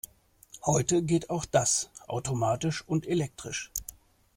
[0.65, 3.71] Heute geht auch das automatisch und elektrisch.